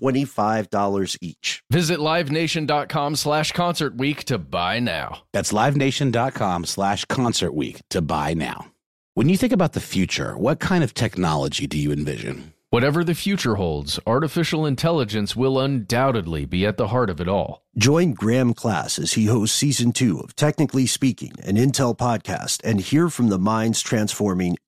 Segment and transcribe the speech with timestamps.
[0.00, 1.62] $25 each.
[1.70, 5.22] Visit livenation.com slash concert week to buy now.
[5.32, 8.72] That's livenation.com slash concert week to buy now.
[9.14, 12.54] When you think about the future, what kind of technology do you envision?
[12.70, 17.64] Whatever the future holds, artificial intelligence will undoubtedly be at the heart of it all.
[17.76, 22.80] Join Graham Class as he hosts season two of Technically Speaking, an Intel podcast, and
[22.80, 24.56] hear from the minds transforming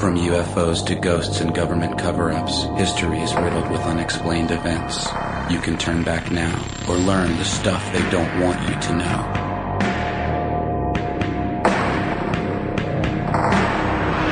[0.00, 5.08] From UFOs to ghosts and government cover ups, history is riddled with unexplained events.
[5.50, 6.54] You can turn back now
[6.88, 9.48] or learn the stuff they don't want you to know.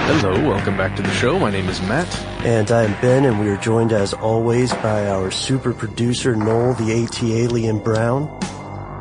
[0.07, 1.37] Hello, welcome back to the show.
[1.37, 2.17] My name is Matt.
[2.45, 7.03] And I'm Ben, and we are joined as always by our super producer, Noel, the
[7.03, 8.29] AT Alien Brown.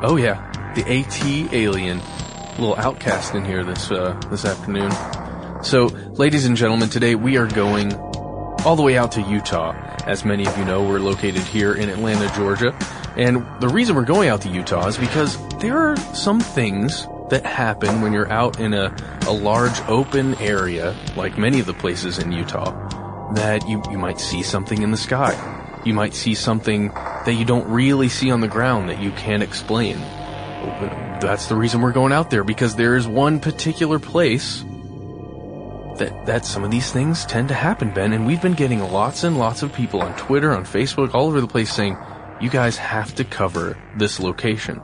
[0.01, 0.41] Oh yeah,
[0.73, 2.01] the AT alien,
[2.57, 4.91] little outcast in here this uh, this afternoon.
[5.65, 9.71] So, ladies and gentlemen, today we are going all the way out to Utah.
[10.05, 12.71] As many of you know, we're located here in Atlanta, Georgia,
[13.17, 17.43] and the reason we're going out to Utah is because there are some things that
[17.47, 18.95] happen when you're out in a,
[19.25, 24.19] a large open area, like many of the places in Utah, that you, you might
[24.19, 25.81] see something in the sky.
[25.83, 29.41] You might see something that you don't really see on the ground that you can't
[29.41, 29.97] explain.
[31.21, 34.63] That's the reason we're going out there because there is one particular place
[35.97, 39.23] that that some of these things tend to happen, Ben, and we've been getting lots
[39.23, 41.97] and lots of people on Twitter, on Facebook, all over the place saying,
[42.41, 44.81] "You guys have to cover this location."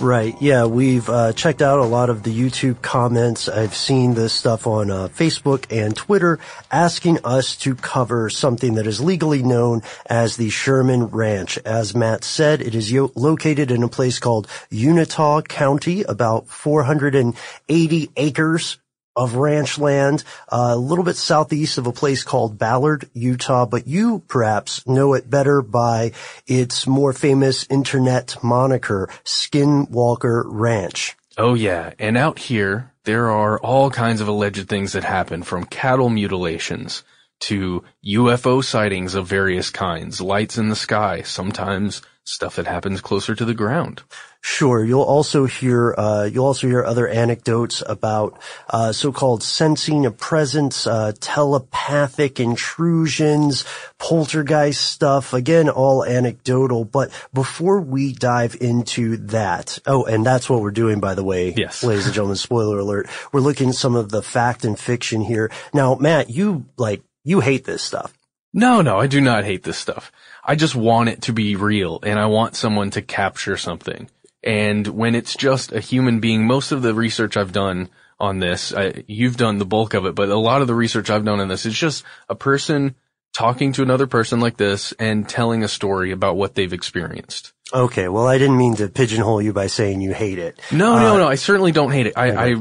[0.00, 0.34] Right.
[0.40, 3.48] Yeah, we've uh, checked out a lot of the YouTube comments.
[3.48, 6.38] I've seen this stuff on uh, Facebook and Twitter
[6.70, 11.58] asking us to cover something that is legally known as the Sherman Ranch.
[11.58, 18.10] As Matt said, it is yo- located in a place called Uintah County, about 480
[18.16, 18.78] acres
[19.16, 23.86] of ranch land, uh, a little bit southeast of a place called Ballard, Utah, but
[23.86, 26.12] you perhaps know it better by
[26.46, 31.16] its more famous internet moniker, Skinwalker Ranch.
[31.36, 35.64] Oh yeah, and out here there are all kinds of alleged things that happen from
[35.64, 37.02] cattle mutilations
[37.48, 43.34] to UFO sightings of various kinds, lights in the sky, sometimes stuff that happens closer
[43.34, 44.02] to the ground.
[44.40, 44.84] Sure.
[44.84, 48.38] You'll also hear uh, you'll also hear other anecdotes about
[48.68, 53.64] uh, so-called sensing a presence, uh, telepathic intrusions,
[53.98, 55.32] poltergeist stuff.
[55.32, 56.84] Again, all anecdotal.
[56.84, 61.54] But before we dive into that, oh, and that's what we're doing, by the way,
[61.56, 61.82] Yes.
[61.82, 62.36] ladies and gentlemen.
[62.36, 65.50] Spoiler alert: we're looking at some of the fact and fiction here.
[65.72, 68.12] Now, Matt, you like you hate this stuff.
[68.52, 70.12] No, no, I do not hate this stuff.
[70.44, 74.08] I just want it to be real and I want someone to capture something.
[74.44, 77.88] And when it's just a human being, most of the research I've done
[78.20, 81.10] on this, I, you've done the bulk of it, but a lot of the research
[81.10, 82.94] I've done on this is just a person
[83.32, 87.52] talking to another person like this and telling a story about what they've experienced.
[87.72, 90.60] Okay, well, I didn't mean to pigeonhole you by saying you hate it.
[90.70, 92.12] No, no, Uh, no, I certainly don't hate it.
[92.16, 92.56] I, I,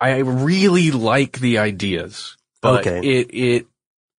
[0.00, 3.06] I really like the ideas, but Okay.
[3.06, 3.66] it, it,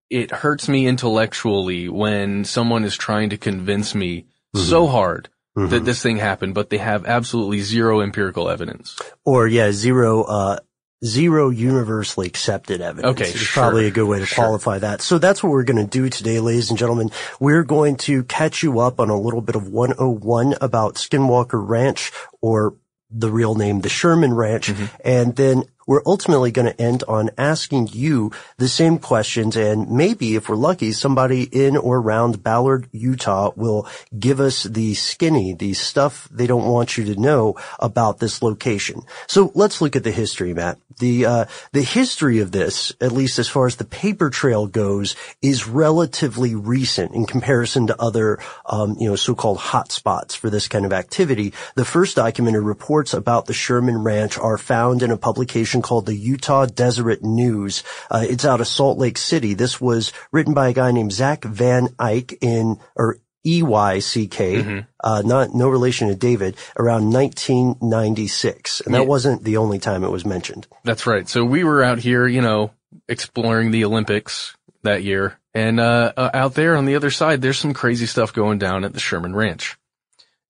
[0.09, 4.25] it hurts me intellectually when someone is trying to convince me
[4.55, 8.97] so hard that this thing happened, but they have absolutely zero empirical evidence.
[9.25, 10.59] Or yeah, zero, uh,
[11.03, 13.19] zero universally accepted evidence.
[13.19, 14.43] Okay, is sure, probably a good way to sure.
[14.43, 15.01] qualify that.
[15.01, 17.11] So that's what we're going to do today, ladies and gentlemen.
[17.39, 22.11] We're going to catch you up on a little bit of 101 about Skinwalker Ranch
[22.41, 22.75] or
[23.11, 24.67] the real name, the Sherman Ranch.
[24.67, 24.85] Mm-hmm.
[25.03, 29.57] And then we're ultimately going to end on asking you the same questions.
[29.57, 33.87] And maybe if we're lucky, somebody in or around Ballard, Utah will
[34.17, 39.01] give us the skinny, the stuff they don't want you to know about this location.
[39.25, 40.77] So let's look at the history, Matt.
[40.99, 45.15] The, uh, the history of this, at least as far as the paper trail goes,
[45.41, 48.37] is relatively recent in comparison to other,
[48.67, 51.53] um, you know, so-called hotspots for this kind of activity.
[51.73, 56.15] The first documented reports about the Sherman Ranch are found in a publication called the
[56.15, 57.83] Utah Deseret News.
[58.09, 59.53] Uh, it's out of Salt Lake City.
[59.53, 65.53] This was written by a guy named Zach Van Eyck in, or E-Y-C-K, uh, not,
[65.53, 68.81] no relation to David, around 1996.
[68.81, 69.05] And that Yeah.
[69.07, 70.67] wasn't the only time it was mentioned.
[70.83, 71.27] That's right.
[71.27, 72.71] So we were out here, you know,
[73.07, 75.39] exploring the Olympics that year.
[75.53, 78.83] And, uh, uh, out there on the other side, there's some crazy stuff going down
[78.83, 79.77] at the Sherman Ranch.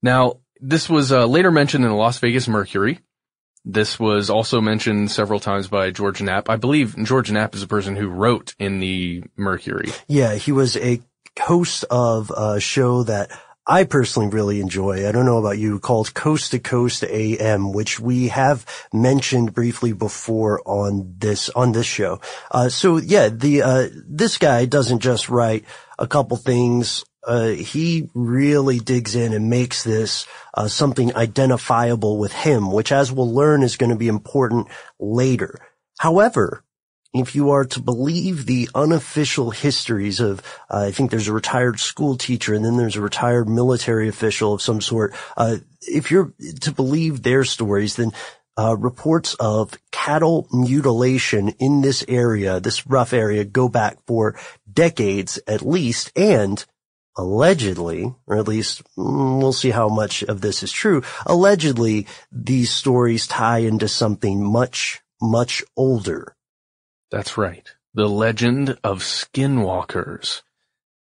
[0.02, 3.00] Now, this was, uh, later mentioned in the Las Vegas Mercury.
[3.64, 6.48] This was also mentioned several times by George Knapp.
[6.48, 9.90] I believe George Knapp is a person who wrote in the Mercury.
[10.08, 11.00] Yeah, he was a
[11.38, 13.30] host of a show that
[13.66, 15.06] I personally really enjoy.
[15.06, 19.92] I don't know about you, called Coast to Coast AM, which we have mentioned briefly
[19.92, 22.20] before on this, on this show.
[22.50, 25.64] Uh, so yeah, the, uh, this guy doesn't just write
[25.98, 27.04] a couple things.
[27.26, 33.12] Uh, he really digs in and makes this, uh, something identifiable with him, which as
[33.12, 34.68] we'll learn is going to be important
[34.98, 35.54] later.
[35.98, 36.64] However,
[37.12, 40.40] if you are to believe the unofficial histories of,
[40.70, 44.54] uh, I think there's a retired school teacher and then there's a retired military official
[44.54, 45.14] of some sort.
[45.36, 48.12] Uh, if you're to believe their stories, then
[48.56, 54.38] uh, reports of cattle mutilation in this area, this rough area, go back for
[54.72, 56.64] decades at least, and
[57.20, 61.02] allegedly, or at least mm, we'll see how much of this is true.
[61.26, 66.34] Allegedly, these stories tie into something much, much older.
[67.10, 67.68] That's right.
[67.94, 70.42] The legend of skinwalkers.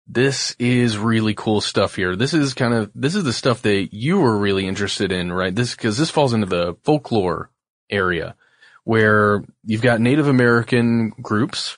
[0.07, 2.16] This is really cool stuff here.
[2.16, 5.54] This is kind of, this is the stuff that you were really interested in, right?
[5.54, 7.51] This, cause this falls into the folklore
[7.89, 8.36] area
[8.83, 11.77] where you've got Native American groups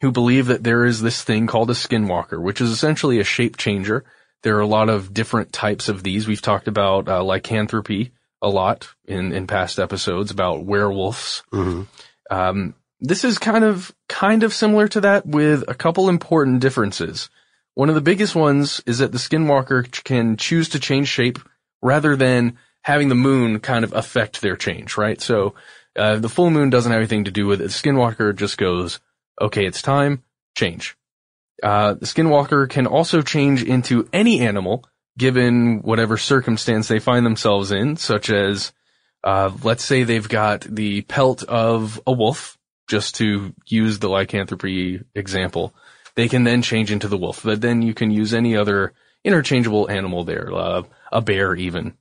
[0.00, 3.56] who believe that there is this thing called a skinwalker, which is essentially a shape
[3.56, 4.04] changer.
[4.42, 6.28] There are a lot of different types of these.
[6.28, 8.12] We've talked about uh, lycanthropy
[8.42, 11.42] a lot in, in past episodes about werewolves.
[12.30, 17.30] Um, this is kind of, kind of similar to that with a couple important differences.
[17.74, 21.38] One of the biggest ones is that the skinwalker can choose to change shape
[21.82, 25.20] rather than having the moon kind of affect their change, right?
[25.20, 25.54] So,
[25.96, 27.64] uh, the full moon doesn't have anything to do with it.
[27.64, 29.00] The skinwalker just goes,
[29.40, 30.22] okay, it's time,
[30.56, 30.96] change.
[31.62, 34.84] Uh, the skinwalker can also change into any animal
[35.18, 38.72] given whatever circumstance they find themselves in, such as,
[39.24, 45.00] uh, let's say they've got the pelt of a wolf, just to use the lycanthropy
[45.14, 45.74] example.
[46.14, 48.92] They can then change into the wolf, but then you can use any other
[49.24, 51.94] interchangeable animal there, uh, a bear even.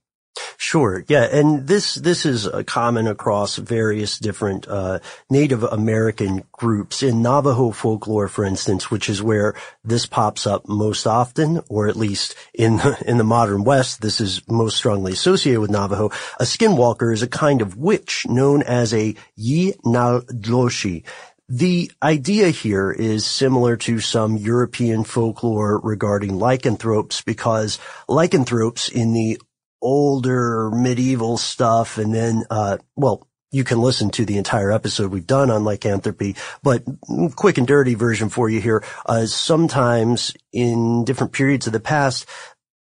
[0.58, 1.04] Sure.
[1.08, 1.24] Yeah.
[1.24, 5.00] And this, this is uh, common across various different, uh,
[5.30, 11.06] Native American groups in Navajo folklore, for instance, which is where this pops up most
[11.08, 15.60] often, or at least in, the- in the modern West, this is most strongly associated
[15.62, 16.08] with Navajo.
[16.40, 21.04] A skinwalker is a kind of witch known as a Yi-na-dloshi.
[21.48, 27.78] The idea here is similar to some European folklore regarding lycanthropes because
[28.08, 29.40] lycanthropes in the
[29.86, 35.28] older medieval stuff and then, uh, well, you can listen to the entire episode we've
[35.28, 36.84] done on lycanthropy, but
[37.36, 38.84] quick and dirty version for you here.
[39.06, 42.28] Uh, sometimes in different periods of the past,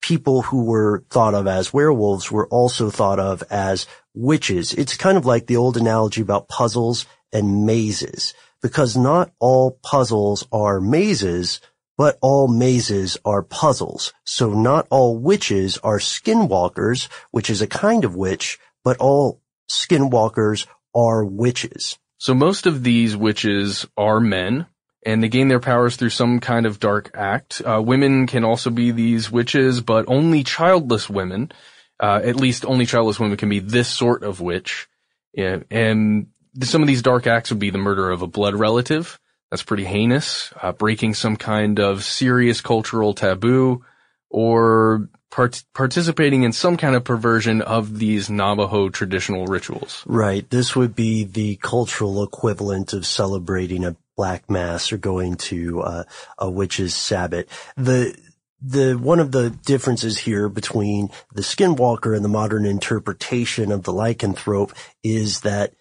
[0.02, 4.74] people who were thought of as werewolves were also thought of as witches.
[4.74, 10.48] It's kind of like the old analogy about puzzles and mazes because not all puzzles
[10.52, 11.62] are mazes,
[11.98, 14.14] but all mazes are puzzles.
[14.24, 20.68] So not all witches are skinwalkers, which is a kind of witch, but all skinwalkers
[20.94, 21.98] are witches.
[22.18, 24.68] So most of these witches are men,
[25.06, 27.62] and they gain their powers through some kind of dark act.
[27.64, 31.52] Uh, women can also be these witches, but only childless women,
[32.00, 34.88] uh, at least only childless women can be this sort of witch.
[35.34, 36.28] Yeah, and
[36.62, 39.20] some of these dark acts would be the murder of a blood relative.
[39.50, 43.84] That's pretty heinous, uh, breaking some kind of serious cultural taboo,
[44.30, 50.04] or part- participating in some kind of perversion of these Navajo traditional rituals.
[50.06, 50.50] Right.
[50.50, 56.04] This would be the cultural equivalent of celebrating a black mass or going to uh,
[56.38, 57.48] a witch's sabbat.
[57.76, 58.18] The
[58.62, 63.92] the one of the differences here between the skinwalker and the modern interpretation of the
[63.92, 64.74] lycanthrope
[65.04, 65.74] is that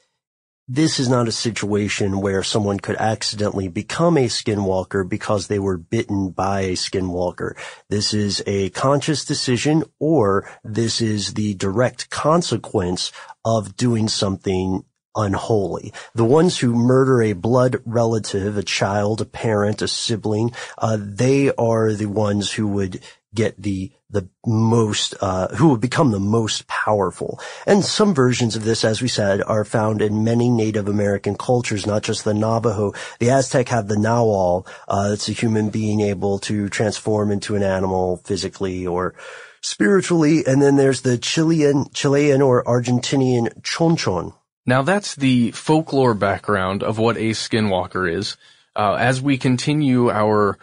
[0.67, 5.77] this is not a situation where someone could accidentally become a skinwalker because they were
[5.77, 7.55] bitten by a skinwalker.
[7.91, 13.13] This is a conscious decision or this is the direct consequence
[13.45, 14.85] of doing something
[15.17, 15.93] unholy.
[16.15, 21.53] The ones who murder a blood relative, a child, a parent, a sibling, uh, they
[21.53, 23.01] are the ones who would
[23.35, 27.41] get the the most uh, who would become the most powerful.
[27.67, 31.87] And some versions of this, as we said, are found in many Native American cultures,
[31.87, 32.93] not just the Navajo.
[33.19, 34.67] The Aztec have the Nahual.
[34.87, 39.15] Uh, it's a human being able to transform into an animal physically or
[39.61, 40.47] spiritually.
[40.47, 44.35] And then there's the Chilean, Chilean or Argentinian Chonchon.
[44.67, 48.37] Now that's the folklore background of what a skinwalker is.
[48.77, 50.59] Uh, as we continue our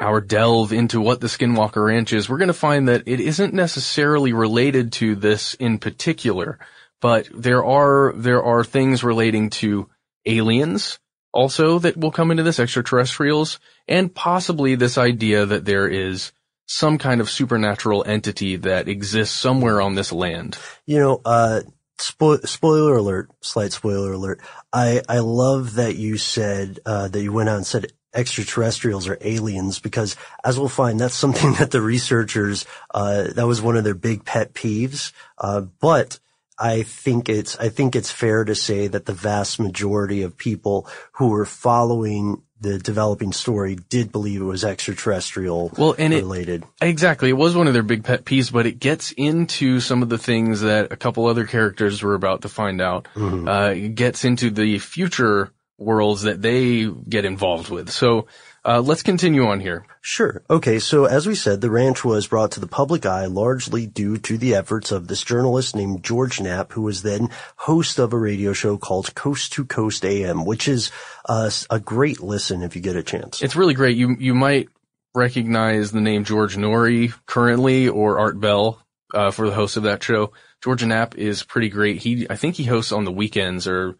[0.00, 3.54] our delve into what the Skinwalker Ranch is, we're going to find that it isn't
[3.54, 6.58] necessarily related to this in particular,
[7.00, 9.88] but there are, there are things relating to
[10.24, 10.98] aliens
[11.32, 13.58] also that will come into this, extraterrestrials,
[13.88, 16.32] and possibly this idea that there is
[16.66, 20.58] some kind of supernatural entity that exists somewhere on this land.
[20.86, 21.62] You know, uh,
[21.98, 24.40] Spo- spoiler alert, slight spoiler alert.
[24.72, 29.18] I, I love that you said, uh, that you went out and said extraterrestrials or
[29.20, 33.84] aliens because as we'll find that's something that the researchers uh, that was one of
[33.84, 36.18] their big pet peeves uh, but
[36.58, 40.86] I think it's I think it's fair to say that the vast majority of people
[41.12, 46.62] who were following the developing story did believe it was extraterrestrial well, and related.
[46.62, 47.30] It, exactly.
[47.30, 50.18] It was one of their big pet peeves, but it gets into some of the
[50.18, 53.08] things that a couple other characters were about to find out.
[53.16, 53.48] Mm-hmm.
[53.48, 55.52] Uh, it gets into the future
[55.82, 57.90] worlds that they get involved with.
[57.90, 58.26] So
[58.64, 59.84] uh, let's continue on here.
[60.00, 60.42] Sure.
[60.48, 60.78] Okay.
[60.78, 64.38] So as we said, the ranch was brought to the public eye largely due to
[64.38, 68.52] the efforts of this journalist named George Knapp, who was then host of a radio
[68.52, 70.92] show called Coast to Coast AM, which is
[71.28, 73.42] uh, a great listen if you get a chance.
[73.42, 73.96] It's really great.
[73.96, 74.68] You you might
[75.14, 78.80] recognize the name George Noory currently or Art Bell
[79.12, 80.32] uh, for the host of that show.
[80.62, 81.98] George Knapp is pretty great.
[81.98, 83.96] He I think he hosts on the weekends or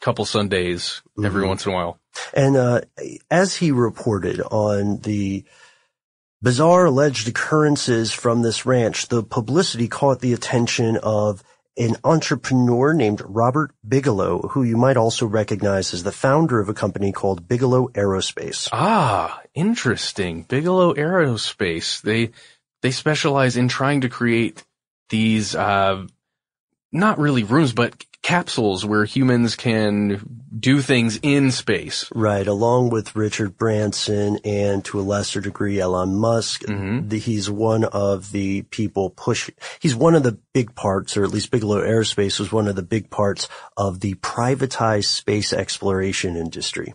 [0.00, 1.48] couple Sundays every mm-hmm.
[1.48, 2.00] once in a while.
[2.34, 2.80] And uh,
[3.30, 5.44] as he reported on the
[6.42, 11.42] bizarre alleged occurrences from this ranch, the publicity caught the attention of
[11.76, 16.74] an entrepreneur named Robert Bigelow, who you might also recognize as the founder of a
[16.74, 18.68] company called Bigelow Aerospace.
[18.72, 20.42] Ah, interesting.
[20.42, 22.02] Bigelow Aerospace.
[22.02, 22.30] They
[22.82, 24.64] they specialize in trying to create
[25.10, 26.06] these uh
[26.92, 32.10] not really rooms, but capsules where humans can do things in space.
[32.14, 36.62] Right, along with Richard Branson and to a lesser degree Elon Musk.
[36.62, 37.08] Mm-hmm.
[37.08, 39.50] The, he's one of the people push.
[39.80, 42.82] He's one of the big parts, or at least Bigelow Aerospace was one of the
[42.82, 46.94] big parts of the privatized space exploration industry.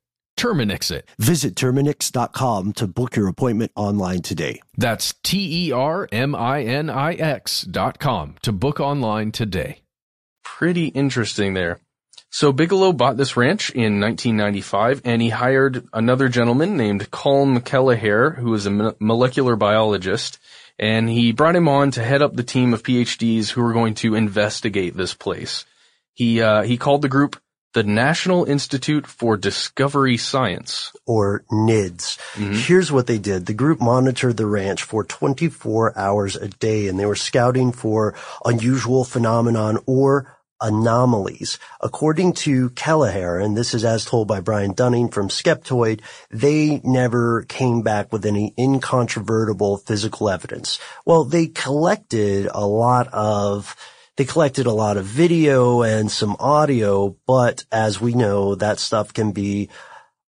[0.41, 1.07] Terminix it.
[1.19, 4.59] Visit Terminix.com to book your appointment online today.
[4.75, 9.83] That's T E R M I N I X dot com to book online today.
[10.43, 11.79] Pretty interesting there.
[12.31, 18.31] So Bigelow bought this ranch in 1995 and he hired another gentleman named Colm Kelleher,
[18.31, 20.39] who is a molecular biologist,
[20.79, 23.93] and he brought him on to head up the team of PhDs who were going
[23.95, 25.65] to investigate this place.
[26.13, 27.39] He, uh, he called the group
[27.73, 30.91] the National Institute for Discovery Science.
[31.05, 32.17] or NIDS.
[32.33, 32.53] Mm-hmm.
[32.53, 33.45] Here's what they did.
[33.45, 38.15] The group monitored the ranch for 24 hours a day and they were scouting for
[38.45, 41.57] unusual phenomenon or anomalies.
[41.81, 47.43] According to Kelleher, and this is as told by Brian Dunning from Skeptoid, they never
[47.43, 50.79] came back with any incontrovertible physical evidence.
[51.05, 53.75] Well, they collected a lot of
[54.17, 59.13] they collected a lot of video and some audio, but as we know, that stuff
[59.13, 59.69] can be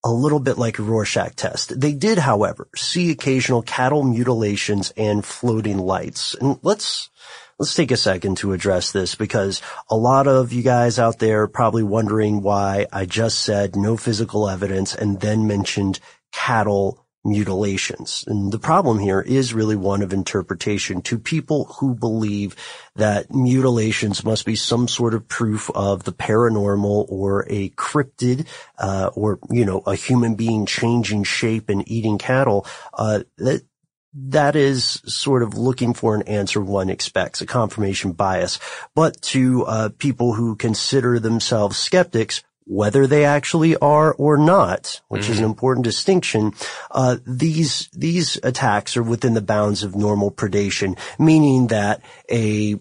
[0.05, 1.79] a little bit like a Rorschach test.
[1.81, 6.35] They did, however, see occasional cattle mutilations and floating lights.
[6.35, 7.11] And let's,
[7.59, 11.47] let's take a second to address this because a lot of you guys out there
[11.47, 16.01] probably wondering why I just said no physical evidence and then mentioned
[16.33, 18.25] cattle mutilations.
[18.27, 22.57] And the problem here is really one of interpretation to people who believe
[22.97, 28.47] that mutilations must be some sort of proof of the paranormal or a cryptid,
[28.79, 32.67] uh, or, you know, a human being changing shape and eating cattle.
[32.93, 33.63] Uh, that,
[34.15, 38.59] that is sort of looking for an answer one expects, a confirmation bias.
[38.95, 45.29] But to uh, people who consider themselves skeptics, whether they actually are or not, which
[45.29, 46.53] is an important distinction,
[46.91, 52.79] uh, these these attacks are within the bounds of normal predation, meaning that a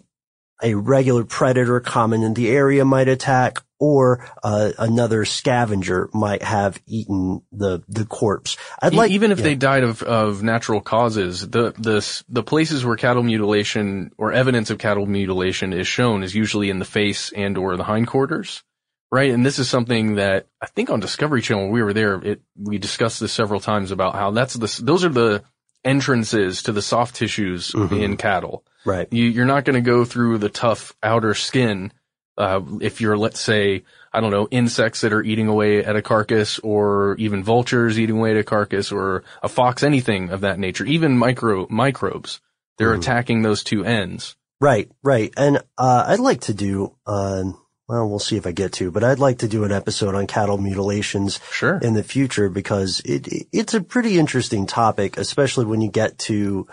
[0.62, 6.80] a regular predator common in the area might attack, or uh, another scavenger might have
[6.86, 8.58] eaten the the corpse.
[8.80, 9.44] I'd like even if yeah.
[9.44, 14.70] they died of, of natural causes, the, the, the places where cattle mutilation or evidence
[14.70, 18.64] of cattle mutilation is shown is usually in the face and or the hindquarters.
[19.12, 19.32] Right.
[19.32, 22.42] And this is something that I think on Discovery Channel, when we were there, it,
[22.58, 25.44] we discussed this several times about how that's the, those are the
[25.84, 28.64] entrances to the soft tissues in cattle.
[28.86, 29.12] right.
[29.12, 31.92] You, you're not going to go through the tough outer skin,
[32.38, 36.02] uh, if you're, let's say, I don't know, insects that are eating away at a
[36.02, 40.58] carcass or even vultures eating away at a carcass or a fox, anything of that
[40.60, 42.40] nature, even micro, microbes.
[42.78, 44.36] They're attacking those two ends.
[44.60, 45.34] Right, right.
[45.38, 47.44] And uh, I'd like to do, uh,
[47.92, 50.26] well, we'll see if I get to, but I'd like to do an episode on
[50.26, 51.78] cattle mutilations Sure.
[51.78, 56.18] in the future because it, it- it's a pretty interesting topic, especially when you get
[56.20, 56.68] to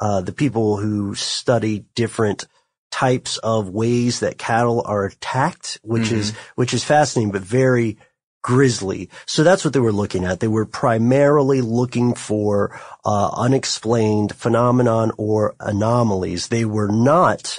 [0.00, 2.46] uh, the people who study different
[2.90, 7.96] types of ways that cattle are attacked, which is which is fascinating, but very
[8.42, 9.08] grisly.
[9.26, 10.40] So that's what they were looking at.
[10.40, 16.48] They were primarily looking for uh, unexplained phenomenon or anomalies.
[16.48, 17.58] They were not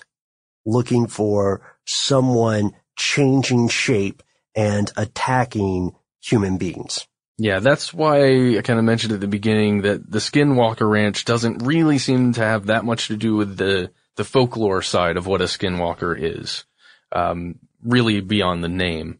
[0.65, 4.24] looking for someone changing shape
[4.56, 7.08] and attacking human beings.
[7.38, 11.64] Yeah, that's why I kind of mentioned at the beginning that the Skinwalker Ranch doesn't
[11.64, 15.42] really seem to have that much to do with the the folklore side of what
[15.42, 16.66] a Skinwalker is.
[17.12, 19.20] Um, really beyond the name.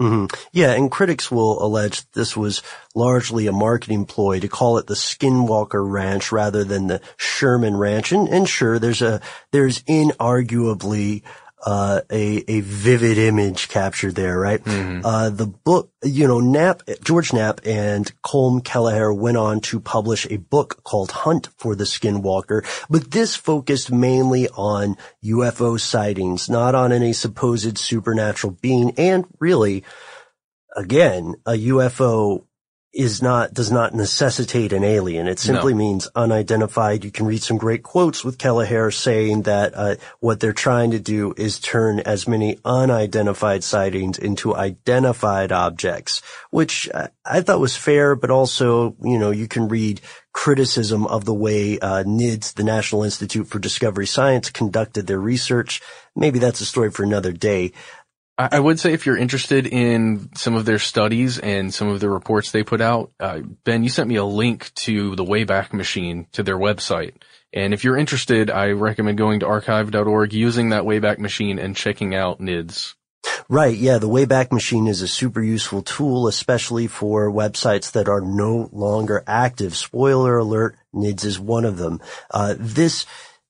[0.00, 0.34] Mm-hmm.
[0.52, 2.62] Yeah, and critics will allege this was
[2.94, 8.10] largely a marketing ploy to call it the Skinwalker Ranch rather than the Sherman Ranch.
[8.10, 9.20] And, and sure, there's a
[9.52, 11.22] there's inarguably
[11.64, 14.62] uh, a a vivid image captured there, right?
[14.64, 15.04] Mm-hmm.
[15.04, 20.26] Uh, the book, you know, Knapp, George Knapp and Colm Kelleher went on to publish
[20.30, 26.74] a book called Hunt for the Skinwalker, but this focused mainly on UFO sightings, not
[26.74, 29.84] on any supposed supernatural being, and really,
[30.74, 32.44] again, a UFO
[32.92, 35.28] is not, does not necessitate an alien.
[35.28, 35.78] It simply no.
[35.78, 37.04] means unidentified.
[37.04, 40.98] You can read some great quotes with Kelleher saying that, uh, what they're trying to
[40.98, 46.88] do is turn as many unidentified sightings into identified objects, which
[47.24, 50.00] I thought was fair, but also, you know, you can read
[50.32, 55.80] criticism of the way, uh, NIDS, the National Institute for Discovery Science, conducted their research.
[56.14, 57.72] Maybe that's a story for another day.
[58.52, 62.08] I would say if you're interested in some of their studies and some of the
[62.08, 66.26] reports they put out, uh, Ben, you sent me a link to the Wayback Machine
[66.32, 67.14] to their website.
[67.52, 72.14] And if you're interested, I recommend going to archive.org, using that Wayback Machine and checking
[72.14, 72.94] out NIDS.
[73.48, 73.76] Right.
[73.76, 73.98] Yeah.
[73.98, 79.22] The Wayback Machine is a super useful tool, especially for websites that are no longer
[79.26, 79.76] active.
[79.76, 82.00] Spoiler alert, NIDS is one of them.
[82.30, 83.06] Uh, this,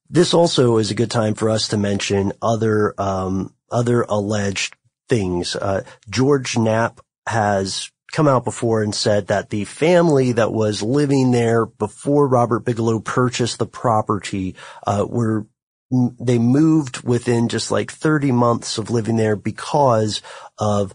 [0.09, 4.74] this also is a good time for us to mention other, um, other alleged
[5.11, 5.55] things.
[5.57, 11.33] Uh, George Knapp has come out before and said that the family that was living
[11.33, 15.46] there before Robert Bigelow purchased the property, uh, were
[15.90, 20.23] they moved within just like 30 months of living there because
[20.57, 20.94] of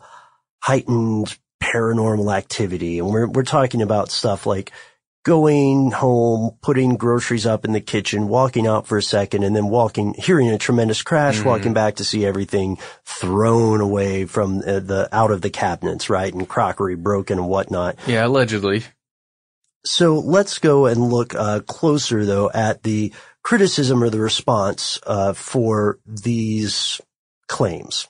[0.63, 2.99] heightened paranormal activity.
[2.99, 4.71] And we're, we're talking about stuff like
[5.26, 9.68] going home, putting groceries up in the kitchen, walking out for a second, and then
[9.68, 11.50] walking, hearing a tremendous crash, mm-hmm.
[11.50, 16.32] walking back to see everything thrown away from uh, the, out of the cabinets, right?
[16.32, 17.98] And crockery broken and whatnot.
[18.08, 18.84] Yeah, allegedly.
[19.84, 25.34] So let's go and look uh, closer though at the criticism or the response uh,
[25.34, 27.02] for these
[27.48, 28.08] claims.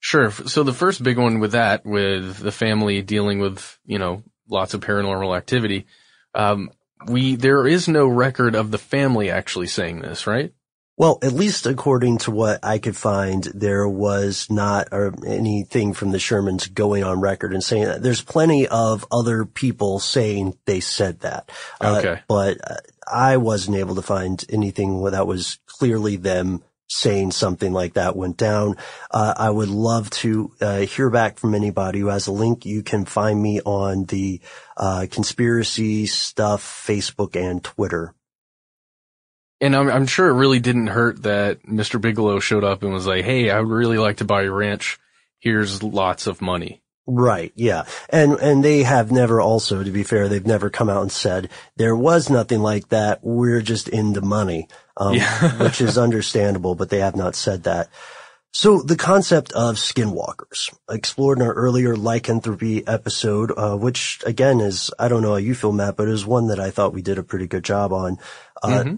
[0.00, 0.30] Sure.
[0.30, 4.74] So the first big one with that, with the family dealing with, you know, lots
[4.74, 5.86] of paranormal activity,
[6.34, 6.70] um,
[7.06, 10.52] we, there is no record of the family actually saying this, right?
[10.96, 16.18] Well, at least according to what I could find, there was not anything from the
[16.18, 18.02] Shermans going on record and saying that.
[18.02, 21.50] There's plenty of other people saying they said that.
[21.80, 22.12] Uh, okay.
[22.12, 22.58] Uh, but
[23.10, 28.36] I wasn't able to find anything that was clearly them saying something like that went
[28.36, 28.76] down.
[29.10, 32.66] Uh, I would love to uh, hear back from anybody who has a link.
[32.66, 34.40] You can find me on the
[34.76, 38.14] uh, conspiracy stuff, Facebook and Twitter.
[39.60, 42.00] And I'm, I'm sure it really didn't hurt that Mr.
[42.00, 44.98] Bigelow showed up and was like, "Hey, I would really like to buy a ranch.
[45.38, 47.52] Here's lots of money." Right.
[47.56, 47.84] Yeah.
[48.08, 51.50] And, and they have never also, to be fair, they've never come out and said
[51.76, 53.20] there was nothing like that.
[53.22, 55.58] We're just into money, um, yeah.
[55.62, 57.88] which is understandable, but they have not said that.
[58.52, 64.90] So the concept of skinwalkers explored in our earlier lycanthropy episode, uh, which again is,
[64.98, 67.02] I don't know how you feel, Matt, but it is one that I thought we
[67.02, 68.18] did a pretty good job on.
[68.62, 68.94] Uh, mm-hmm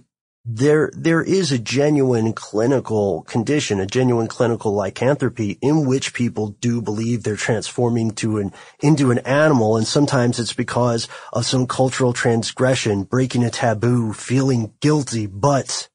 [0.47, 6.83] there, there is a genuine clinical condition, a genuine clinical lycanthropy in which people do
[6.83, 9.77] believe they're transforming to an, into an animal.
[9.77, 15.27] And sometimes it's because of some cultural transgression, breaking a taboo, feeling guilty.
[15.27, 15.89] But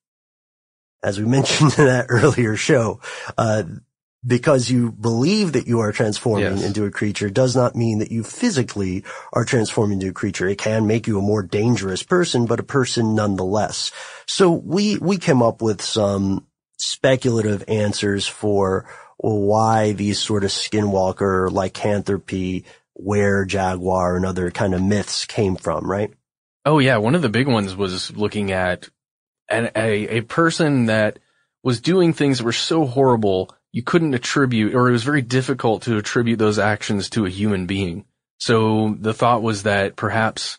[1.03, 2.99] as we mentioned in that earlier show,
[3.37, 3.63] uh,
[4.25, 6.63] because you believe that you are transforming yes.
[6.63, 10.47] into a creature does not mean that you physically are transforming into a creature.
[10.47, 13.91] It can make you a more dangerous person, but a person nonetheless.
[14.25, 16.45] So we, we came up with some
[16.77, 24.81] speculative answers for why these sort of skinwalker, lycanthropy, were jaguar and other kind of
[24.81, 26.13] myths came from, right?
[26.65, 26.97] Oh yeah.
[26.97, 28.89] One of the big ones was looking at
[29.49, 31.19] an, a, a person that
[31.63, 35.83] was doing things that were so horrible you couldn't attribute, or it was very difficult
[35.83, 38.05] to attribute those actions to a human being.
[38.39, 40.57] So the thought was that perhaps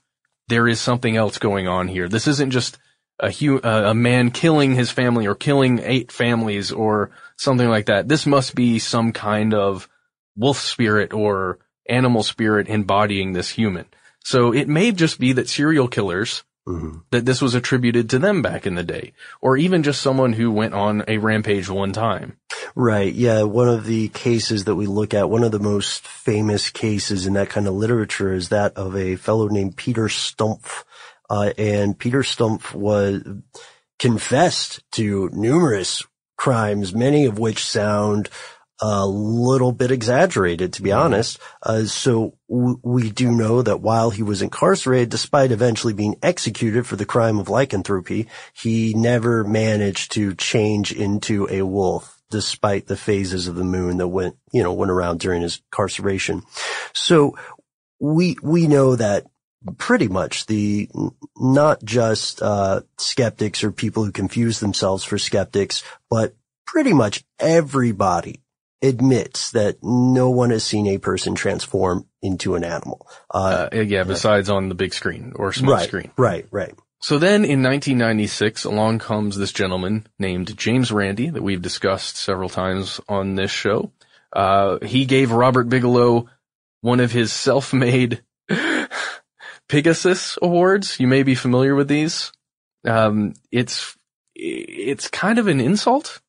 [0.49, 2.09] there is something else going on here.
[2.09, 2.79] This isn't just
[3.19, 8.09] a hu- a man killing his family or killing eight families or something like that.
[8.09, 9.89] This must be some kind of
[10.37, 13.87] wolf spirit or animal spirit embodying this human.
[14.25, 16.99] So it may just be that serial killers Mm-hmm.
[17.11, 20.51] That this was attributed to them back in the day, or even just someone who
[20.51, 22.37] went on a rampage one time.
[22.75, 23.13] Right.
[23.13, 23.43] Yeah.
[23.43, 27.33] One of the cases that we look at, one of the most famous cases in
[27.33, 30.85] that kind of literature is that of a fellow named Peter Stumpf.
[31.29, 33.23] Uh, and Peter Stumpf was
[33.99, 36.05] confessed to numerous
[36.37, 38.29] crimes, many of which sound
[38.81, 41.39] a little bit exaggerated, to be honest.
[41.63, 46.87] Uh, so w- we do know that while he was incarcerated, despite eventually being executed
[46.87, 52.97] for the crime of lycanthropy, he never managed to change into a wolf despite the
[52.97, 56.43] phases of the moon that went, you know, went around during his incarceration.
[56.95, 57.37] So
[57.99, 59.27] we, we know that
[59.77, 60.89] pretty much the,
[61.37, 66.35] not just, uh, skeptics or people who confuse themselves for skeptics, but
[66.67, 68.40] pretty much everybody
[68.83, 73.07] admits that no one has seen a person transform into an animal.
[73.31, 76.11] Uh, uh, yeah, besides on the big screen or small right, screen.
[76.17, 76.75] Right, right.
[77.03, 82.49] So then in 1996, along comes this gentleman named James Randi that we've discussed several
[82.49, 83.93] times on this show.
[84.33, 86.29] Uh, he gave Robert Bigelow
[86.83, 88.23] one of his self-made
[89.69, 91.01] Pigasus Awards.
[91.01, 92.33] You may be familiar with these.
[92.87, 93.97] Um, it's,
[94.35, 96.21] it's kind of an insult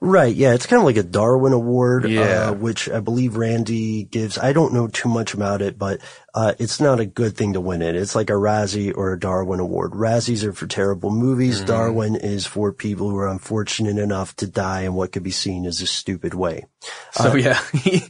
[0.00, 0.34] Right.
[0.34, 0.54] Yeah.
[0.54, 2.48] It's kind of like a Darwin Award, uh, yeah.
[2.48, 4.38] uh, which I believe Randi gives.
[4.38, 6.00] I don't know too much about it, but,
[6.34, 7.96] uh, it's not a good thing to win it.
[7.96, 9.92] It's like a Razzie or a Darwin Award.
[9.92, 11.56] Razzies are for terrible movies.
[11.56, 11.66] Mm-hmm.
[11.66, 15.64] Darwin is for people who are unfortunate enough to die in what could be seen
[15.64, 16.66] as a stupid way.
[17.12, 18.02] So uh, yeah, he,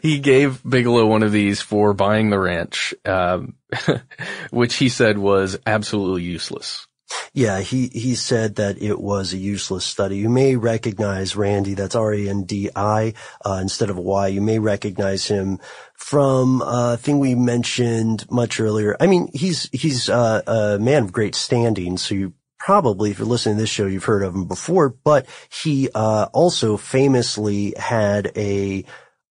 [0.00, 3.56] he gave Bigelow one of these for buying the ranch, um,
[4.50, 6.85] which he said was absolutely useless.
[7.32, 10.16] Yeah, he, he said that it was a useless study.
[10.16, 13.14] You may recognize Randi, that's R-A-N-D-I,
[13.44, 14.28] uh, instead of Y.
[14.28, 15.60] You may recognize him
[15.94, 18.96] from uh, a thing we mentioned much earlier.
[19.00, 23.28] I mean, he's, he's uh, a man of great standing, so you probably, if you're
[23.28, 28.32] listening to this show, you've heard of him before, but he, uh, also famously had
[28.36, 28.84] a,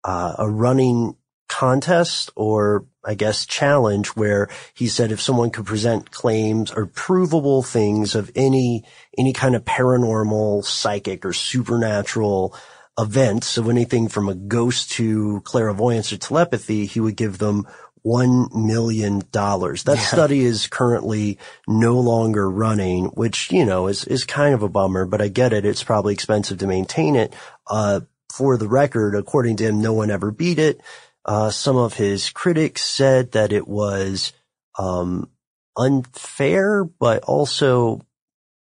[0.03, 1.15] uh, a running
[1.47, 7.63] contest or I guess challenge where he said if someone could present claims or provable
[7.63, 8.83] things of any,
[9.17, 12.55] any kind of paranormal, psychic or supernatural
[12.97, 17.67] events, so anything from a ghost to clairvoyance or telepathy, he would give them
[18.01, 19.83] one million dollars.
[19.83, 20.03] That yeah.
[20.03, 25.05] study is currently no longer running, which, you know, is, is kind of a bummer,
[25.05, 25.65] but I get it.
[25.65, 27.33] It's probably expensive to maintain it.
[27.67, 30.81] Uh, for the record, according to him, no one ever beat it.
[31.25, 34.31] Uh, some of his critics said that it was,
[34.77, 35.29] um,
[35.75, 37.99] unfair, but also,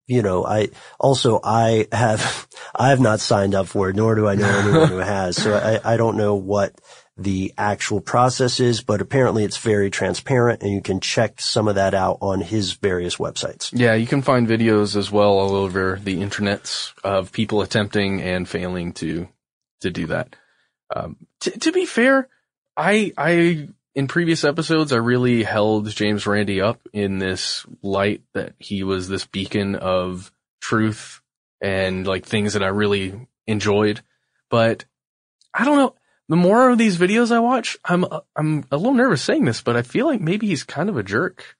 [0.07, 4.27] you know, I, also I have, I have not signed up for it, nor do
[4.27, 5.37] I know anyone who has.
[5.37, 6.73] So I, I don't know what
[7.17, 11.75] the actual process is, but apparently it's very transparent and you can check some of
[11.75, 13.69] that out on his various websites.
[13.73, 18.47] Yeah, you can find videos as well all over the internets of people attempting and
[18.47, 19.29] failing to,
[19.81, 20.35] to do that.
[20.93, 22.27] Um, t- to be fair,
[22.77, 28.53] I, I, in previous episodes, I really held James Randi up in this light that
[28.59, 31.21] he was this beacon of truth
[31.61, 34.01] and like things that I really enjoyed.
[34.49, 34.85] But
[35.53, 35.95] I don't know.
[36.27, 38.03] The more of these videos I watch, I'm,
[38.35, 41.03] I'm a little nervous saying this, but I feel like maybe he's kind of a
[41.03, 41.55] jerk.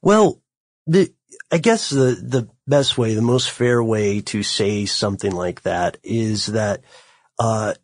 [0.00, 0.40] Well,
[0.86, 1.12] the,
[1.52, 5.98] I guess the, the best way, the most fair way to say something like that
[6.02, 6.80] is that,
[7.38, 7.74] uh,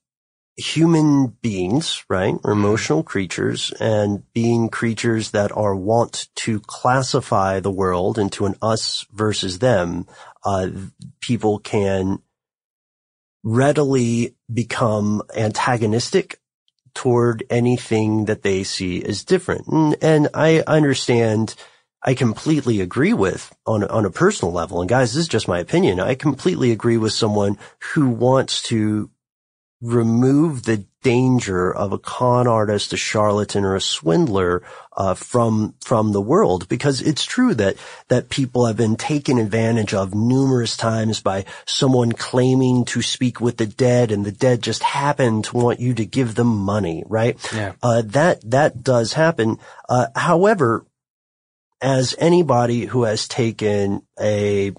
[0.62, 7.70] human beings, right, We're emotional creatures and being creatures that are wont to classify the
[7.70, 10.06] world into an us versus them,
[10.44, 10.68] uh,
[11.20, 12.20] people can
[13.42, 16.38] readily become antagonistic
[16.94, 19.66] toward anything that they see as different.
[19.66, 21.56] And, and I understand,
[22.02, 24.80] I completely agree with on, on a personal level.
[24.80, 25.98] And guys, this is just my opinion.
[25.98, 27.58] I completely agree with someone
[27.94, 29.10] who wants to
[29.82, 34.62] remove the danger of a con artist, a charlatan, or a swindler
[34.96, 37.76] uh, from from the world, because it's true that
[38.08, 43.56] that people have been taken advantage of numerous times by someone claiming to speak with
[43.56, 47.36] the dead, and the dead just happen to want you to give them money, right?
[47.52, 47.72] Yeah.
[47.82, 49.58] Uh, that that does happen.
[49.88, 50.86] Uh, however,
[51.80, 54.72] as anybody who has taken a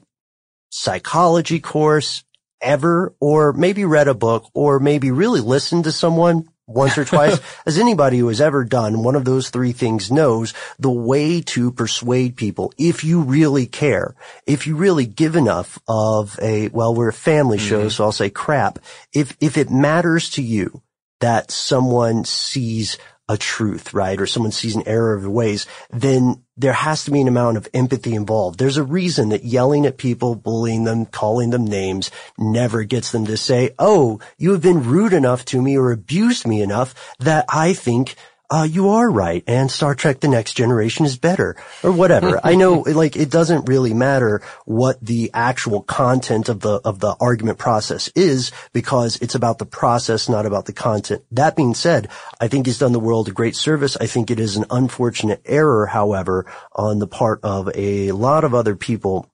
[0.69, 2.23] psychology course,
[2.63, 7.39] ever, or maybe read a book, or maybe really listened to someone once or twice,
[7.65, 11.71] as anybody who has ever done one of those three things knows, the way to
[11.71, 14.15] persuade people, if you really care,
[14.47, 17.89] if you really give enough of a, well, we're a family show, mm-hmm.
[17.89, 18.79] so I'll say crap.
[19.13, 20.81] If, if it matters to you
[21.19, 22.97] that someone sees
[23.29, 24.19] a truth, right?
[24.19, 27.69] Or someone sees an error of ways, then there has to be an amount of
[27.73, 28.59] empathy involved.
[28.59, 33.25] There's a reason that yelling at people, bullying them, calling them names never gets them
[33.25, 37.45] to say, Oh, you have been rude enough to me or abused me enough that
[37.49, 38.15] I think
[38.53, 42.39] uh, you are right, and Star Trek The Next Generation is better, or whatever.
[42.43, 47.15] I know, like, it doesn't really matter what the actual content of the, of the
[47.19, 51.23] argument process is, because it's about the process, not about the content.
[51.31, 53.97] That being said, I think he's done the world a great service.
[53.99, 58.53] I think it is an unfortunate error, however, on the part of a lot of
[58.53, 59.31] other people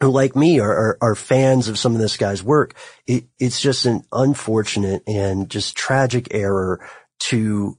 [0.00, 2.74] who like me are, are, are, fans of some of this guy's work.
[3.06, 6.84] It, it's just an unfortunate and just tragic error
[7.20, 7.76] to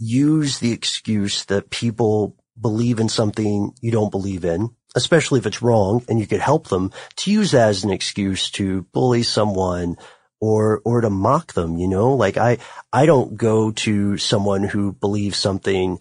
[0.00, 5.62] use the excuse that people believe in something you don't believe in, especially if it's
[5.62, 9.96] wrong and you could help them to use that as an excuse to bully someone
[10.40, 12.58] or, or to mock them, you know, like I,
[12.92, 15.98] I don't go to someone who believes something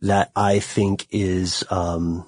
[0.00, 2.26] that I think is, um,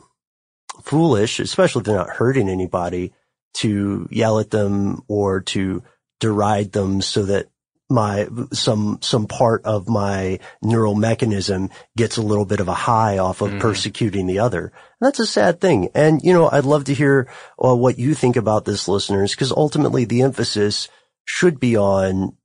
[0.83, 3.15] foolish, especially if they're not hurting anybody
[3.55, 5.83] to yell at them or to
[6.21, 7.49] deride them so that
[7.91, 13.19] my some some part of my neural mechanism gets a little bit of a high
[13.19, 13.59] off of mm-hmm.
[13.61, 14.65] persecuting the other.
[14.67, 15.91] And that's a sad thing.
[15.95, 17.29] And you know, I'd love to hear
[17.63, 20.89] uh, what you think about this, listeners, because ultimately the emphasis
[21.25, 22.37] should be on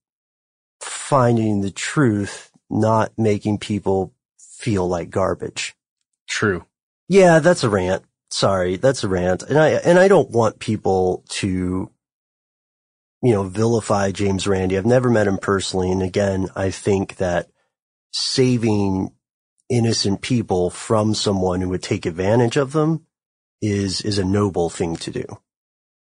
[0.81, 5.75] finding the truth, not making people feel like garbage.
[6.27, 6.65] True.
[7.07, 8.03] Yeah, that's a rant.
[8.29, 9.43] Sorry, that's a rant.
[9.43, 11.89] And I and I don't want people to
[13.21, 14.77] you know, vilify James Randi.
[14.77, 15.91] I've never met him personally.
[15.91, 17.49] And again, I think that
[18.11, 19.11] saving
[19.69, 23.05] innocent people from someone who would take advantage of them
[23.61, 25.25] is, is a noble thing to do.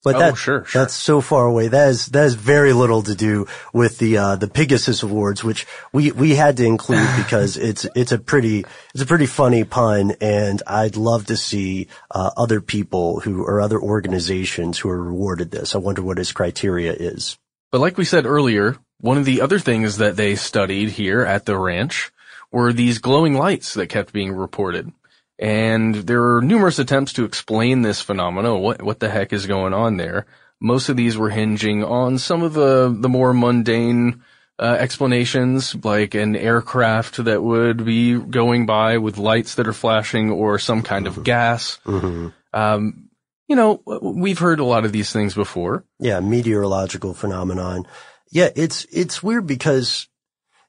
[0.03, 0.81] But oh, that, sure, sure.
[0.81, 1.67] that's so far away.
[1.67, 5.67] That is, that has very little to do with the, uh, the Pigasus Awards, which
[5.93, 10.13] we, we had to include because it's, it's a pretty, it's a pretty funny pun.
[10.19, 15.51] And I'd love to see, uh, other people who, or other organizations who are rewarded
[15.51, 15.75] this.
[15.75, 17.37] I wonder what his criteria is.
[17.71, 21.45] But like we said earlier, one of the other things that they studied here at
[21.45, 22.11] the ranch
[22.51, 24.91] were these glowing lights that kept being reported.
[25.41, 28.61] And there are numerous attempts to explain this phenomenon.
[28.61, 30.27] What, what the heck is going on there?
[30.59, 34.21] Most of these were hinging on some of the, the more mundane,
[34.59, 40.29] uh, explanations, like an aircraft that would be going by with lights that are flashing
[40.29, 41.19] or some kind mm-hmm.
[41.19, 41.79] of gas.
[41.85, 42.27] Mm-hmm.
[42.53, 43.09] Um,
[43.47, 45.83] you know, we've heard a lot of these things before.
[45.99, 47.87] Yeah, meteorological phenomenon.
[48.29, 50.07] Yeah, it's, it's weird because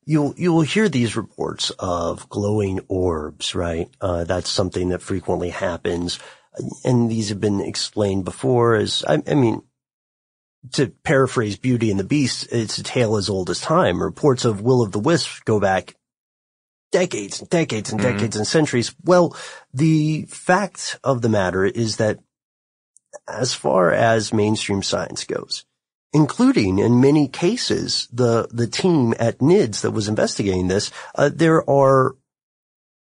[0.04, 3.88] you'll you'll hear these reports of glowing orbs, right?
[4.00, 6.18] Uh, that's something that frequently happens,
[6.84, 9.62] and these have been explained before as I, I, mean.
[10.74, 14.00] To paraphrase Beauty and the Beast, it's a tale as old as time.
[14.00, 15.96] Reports of Will of the Wisp go back
[16.92, 18.12] decades and decades and mm-hmm.
[18.12, 18.94] decades and centuries.
[19.02, 19.36] Well,
[19.74, 22.20] the fact of the matter is that
[23.26, 25.64] as far as mainstream science goes,
[26.12, 30.90] including in many cases the the team at NIDS that was investigating this.
[31.14, 32.14] Uh, there are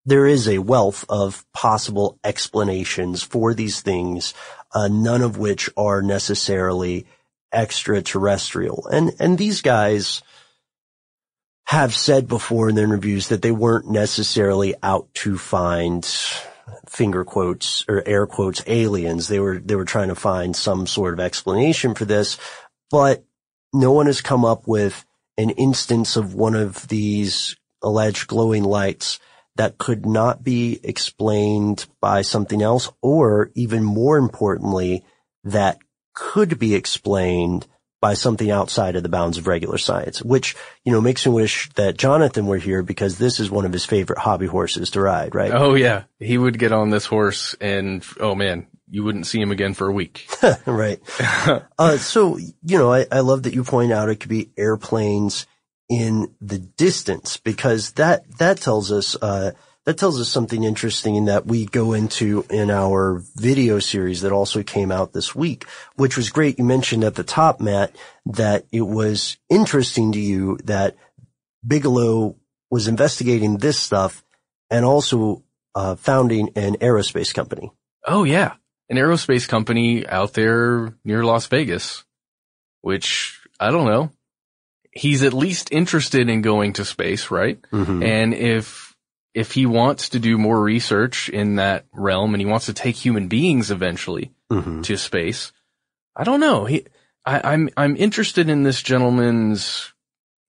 [0.05, 4.33] there is a wealth of possible explanations for these things,
[4.73, 7.05] uh, none of which are necessarily
[7.51, 8.87] extraterrestrial.
[8.91, 10.21] And and these guys
[11.65, 16.03] have said before in their interviews that they weren't necessarily out to find
[16.87, 19.27] finger quotes or air quotes aliens.
[19.27, 22.37] They were they were trying to find some sort of explanation for this
[22.91, 23.23] but
[23.73, 25.05] no one has come up with
[25.37, 29.19] an instance of one of these alleged glowing lights
[29.55, 35.03] that could not be explained by something else or even more importantly,
[35.43, 35.77] that
[36.13, 37.67] could be explained
[38.01, 41.69] by something outside of the bounds of regular science, which, you know, makes me wish
[41.73, 45.35] that Jonathan were here because this is one of his favorite hobby horses to ride,
[45.35, 45.51] right?
[45.53, 46.03] Oh yeah.
[46.19, 49.87] He would get on this horse and, oh man, you wouldn't see him again for
[49.87, 50.27] a week.
[50.65, 50.99] right.
[51.77, 55.45] uh, so, you know, I, I love that you point out it could be airplanes
[55.89, 59.51] in the distance because that, that tells us, uh,
[59.85, 64.31] that tells us something interesting in that we go into in our video series that
[64.31, 66.59] also came out this week, which was great.
[66.59, 70.95] You mentioned at the top, Matt, that it was interesting to you that
[71.65, 72.35] Bigelow
[72.69, 74.23] was investigating this stuff
[74.69, 77.71] and also uh, founding an aerospace company.
[78.05, 78.55] Oh yeah
[78.89, 82.03] an aerospace company out there near Las Vegas,
[82.81, 84.11] which I don't know.
[84.91, 87.61] He's at least interested in going to space, right?
[87.71, 88.03] Mm-hmm.
[88.03, 88.95] And if,
[89.33, 92.95] if he wants to do more research in that realm and he wants to take
[92.95, 94.81] human beings eventually mm-hmm.
[94.81, 95.51] to space,
[96.15, 96.65] I don't know.
[96.65, 96.85] He,
[97.25, 99.93] I, I'm, I'm interested in this gentleman's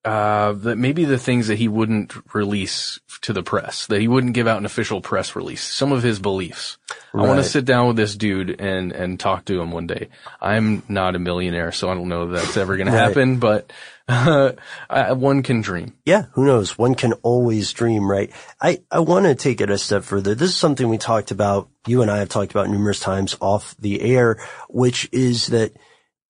[0.05, 4.33] uh, that maybe the things that he wouldn't release to the press, that he wouldn't
[4.33, 6.79] give out an official press release, some of his beliefs.
[7.13, 10.09] I want to sit down with this dude and, and talk to him one day.
[10.41, 12.93] I'm not a millionaire, so I don't know if that's ever going Right.
[12.95, 13.71] to happen, but,
[14.09, 14.53] uh,
[14.91, 15.93] I, one can dream.
[16.07, 16.79] Yeah, who knows?
[16.79, 18.33] One can always dream, right?
[18.61, 20.35] I, I want to take it a step further.
[20.35, 23.77] This is something we talked about, you and I have talked about numerous times off
[23.79, 24.39] the air,
[24.71, 25.73] which is that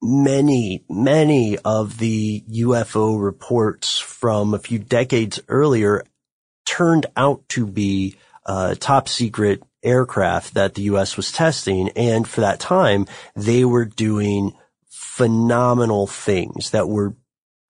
[0.02, 6.04] many, many of the UFO reports from a few decades earlier
[6.64, 11.16] turned out to be uh, top secret aircraft that the U.S.
[11.16, 11.90] was testing.
[11.90, 14.54] And for that time, they were doing
[14.88, 17.14] phenomenal things that were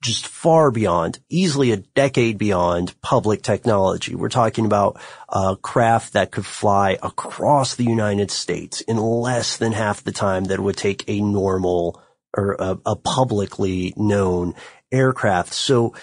[0.03, 4.15] just far beyond, easily a decade beyond public technology.
[4.15, 9.73] We're talking about a craft that could fly across the United States in less than
[9.73, 12.03] half the time that it would take a normal
[12.37, 14.55] or a, a publicly known
[14.93, 15.53] aircraft.
[15.53, 15.95] So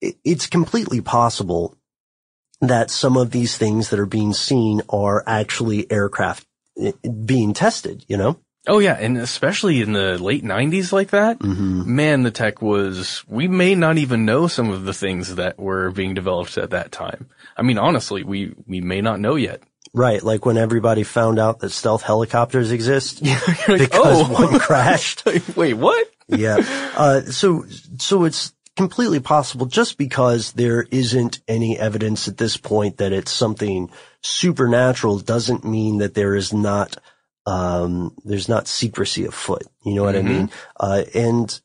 [0.00, 1.76] it, it's completely possible
[2.60, 6.46] that some of these things that are being seen are actually aircraft
[6.80, 6.92] eh,
[7.24, 8.38] being tested, you know?
[8.66, 11.94] Oh yeah, and especially in the late '90s, like that, Mm-hmm.
[11.96, 13.24] man, the tech was.
[13.26, 16.92] We may not even know some of the things that were being developed at that
[16.92, 17.30] time.
[17.56, 19.62] I mean, honestly, we we may not know yet.
[19.94, 23.22] Right, like when everybody found out that stealth helicopters exist
[23.68, 24.32] like, because oh.
[24.32, 25.24] one crashed.
[25.56, 26.08] Wait, what?
[26.28, 26.84] yeah.
[26.98, 27.64] Uh, so,
[27.98, 33.30] so it's completely possible just because there isn't any evidence at this point that it's
[33.30, 33.88] something
[34.20, 36.96] supernatural doesn't mean that there is not,
[37.46, 39.62] um, there's not secrecy afoot.
[39.84, 40.50] You know what I mean?
[40.78, 41.60] Uh, and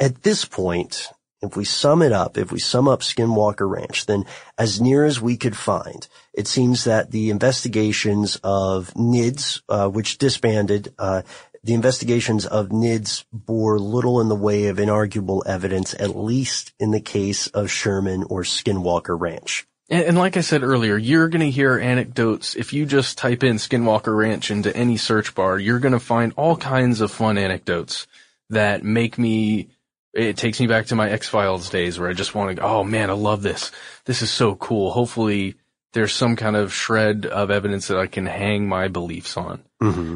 [0.00, 1.08] at this point,
[1.42, 4.24] if we sum it up, if we sum up Skinwalker Ranch, then
[4.58, 10.18] as near as we could find, it seems that the investigations of NIDS, uh, which
[10.18, 11.22] disbanded, uh,
[11.62, 16.92] the investigations of NIDS bore little in the way of inarguable evidence, at least in
[16.92, 19.66] the case of Sherman or Skinwalker Ranch.
[19.88, 22.54] And, and like I said earlier, you're going to hear anecdotes.
[22.54, 26.32] If you just type in Skinwalker Ranch into any search bar, you're going to find
[26.36, 28.06] all kinds of fun anecdotes
[28.50, 29.68] that make me.
[30.16, 32.54] It takes me back to my X Files days where I just want to.
[32.54, 33.70] go, Oh man, I love this.
[34.06, 34.90] This is so cool.
[34.90, 35.56] Hopefully,
[35.92, 39.62] there's some kind of shred of evidence that I can hang my beliefs on.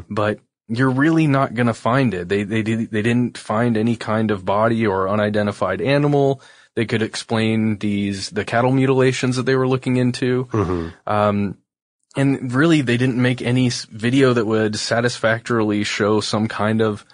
[0.09, 2.29] But you're really not going to find it.
[2.29, 6.41] They they did, they didn't find any kind of body or unidentified animal.
[6.75, 10.47] They could explain these the cattle mutilations that they were looking into.
[11.05, 11.57] Um,
[12.15, 17.05] and really, they didn't make any video that would satisfactorily show some kind of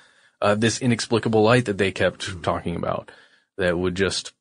[0.41, 3.11] uh, this inexplicable light that they kept talking about.
[3.57, 4.33] That would just,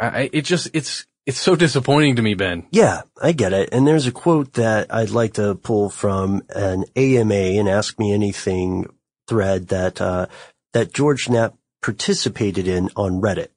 [0.00, 2.66] I, I- it just, it's it's so disappointing to me, Ben.
[2.70, 3.70] Yeah, I get it.
[3.72, 8.12] And there's a quote that I'd like to pull from an AMA and Ask Me
[8.12, 8.86] Anything
[9.26, 10.26] thread that, uh,
[10.74, 13.48] that George Knapp participated in on Reddit.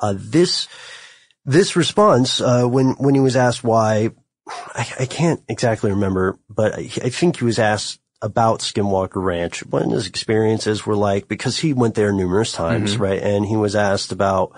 [0.00, 0.66] Uh, this,
[1.44, 4.10] this response, uh, when, when he was asked why,
[4.48, 9.66] I, I can't exactly remember, but I, I think he was asked about Skinwalker Ranch,
[9.66, 13.20] what his experiences were like, because he went there numerous times, right?
[13.20, 14.56] And he was asked about,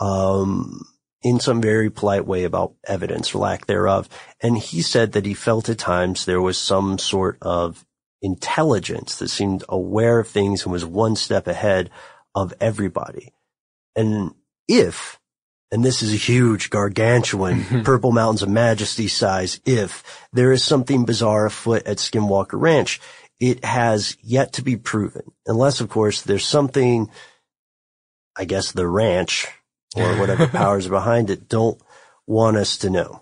[0.00, 0.86] um,
[1.22, 4.08] in some very polite way about evidence or lack thereof.
[4.40, 7.84] And he said that he felt at times there was some sort of
[8.22, 11.90] intelligence that seemed aware of things and was one step ahead
[12.34, 13.32] of everybody.
[13.94, 14.34] And
[14.66, 15.20] if,
[15.72, 21.06] and this is a huge gargantuan Purple Mountains of Majesty size, if there is something
[21.06, 23.00] bizarre afoot at Skinwalker Ranch,
[23.40, 25.32] it has yet to be proven.
[25.46, 27.10] Unless, of course, there's something,
[28.36, 29.48] I guess the ranch
[29.96, 31.80] or whatever powers are behind it don't
[32.26, 33.21] want us to know.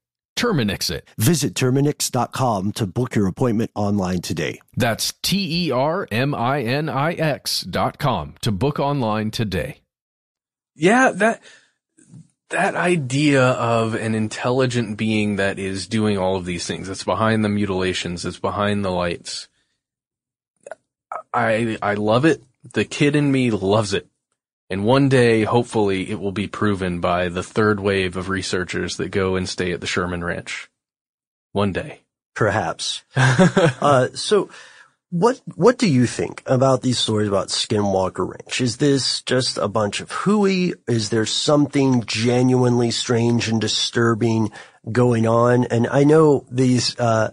[0.41, 1.07] Terminix it.
[1.19, 4.59] Visit Terminix.com to book your appointment online today.
[4.75, 9.81] That's T E R M I N I X dot com to book online today.
[10.73, 11.43] Yeah, that
[12.49, 17.45] that idea of an intelligent being that is doing all of these things, that's behind
[17.45, 19.47] the mutilations, that's behind the lights.
[21.31, 22.43] I I love it.
[22.73, 24.07] The kid in me loves it.
[24.71, 29.09] And one day, hopefully, it will be proven by the third wave of researchers that
[29.09, 30.69] go and stay at the Sherman Ranch.
[31.51, 32.03] One day.
[32.35, 33.03] Perhaps.
[33.17, 34.49] uh, so
[35.09, 38.61] what, what do you think about these stories about Skinwalker Ranch?
[38.61, 40.73] Is this just a bunch of hooey?
[40.87, 44.53] Is there something genuinely strange and disturbing
[44.89, 45.65] going on?
[45.65, 47.31] And I know these, uh,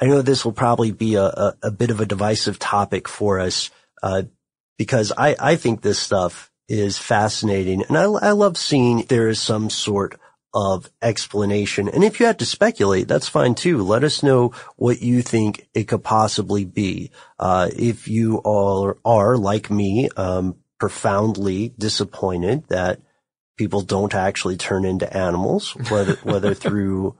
[0.00, 3.40] I know this will probably be a, a, a bit of a divisive topic for
[3.40, 3.70] us,
[4.02, 4.22] uh,
[4.78, 7.82] because I, I think this stuff is fascinating.
[7.88, 10.18] And I, I love seeing there is some sort
[10.54, 11.88] of explanation.
[11.88, 13.82] And if you had to speculate, that's fine too.
[13.82, 17.10] Let us know what you think it could possibly be.
[17.38, 23.00] Uh, if you all are, like me, um, profoundly disappointed that
[23.56, 27.16] people don't actually turn into animals, whether, whether through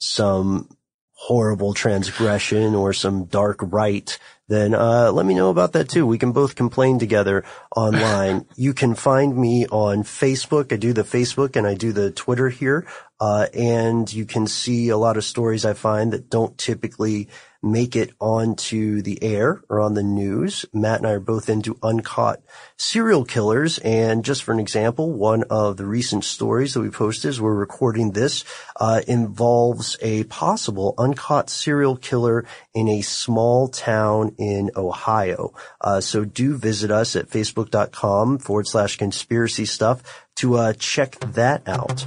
[0.00, 0.68] some
[1.12, 4.18] horrible transgression or some dark rite
[4.48, 6.06] then uh, let me know about that too.
[6.06, 8.46] We can both complain together online.
[8.56, 10.72] you can find me on Facebook.
[10.72, 12.86] I do the Facebook and I do the Twitter here.
[13.20, 17.28] Uh, and you can see a lot of stories I find that don't typically
[17.64, 20.66] make it onto the air or on the news.
[20.72, 22.42] Matt and I are both into uncaught
[22.76, 23.78] serial killers.
[23.78, 27.54] And just for an example, one of the recent stories that we posted as we're
[27.54, 28.44] recording this,
[28.76, 32.44] uh, involves a possible uncaught serial killer
[32.74, 35.54] in a small town in Ohio.
[35.80, 40.02] Uh, so do visit us at facebook.com forward slash conspiracy stuff
[40.36, 42.06] to, uh, check that out.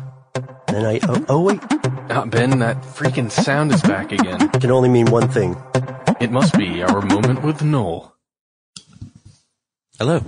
[0.68, 1.60] And I, oh, oh wait.
[2.10, 4.42] Ah, Ben, that freaking sound is back again.
[4.54, 5.56] It can only mean one thing.
[6.20, 8.14] It must be our moment with Noel.
[10.00, 10.22] Hello.